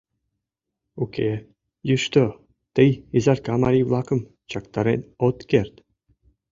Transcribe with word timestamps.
Уке, 1.03 1.31
йӱштӧ, 1.87 2.23
тый 2.75 2.89
Изарка 3.17 3.53
марий-влакым 3.63 4.19
чактарен 4.49 5.01
от 5.27 5.37
керт. 5.49 5.73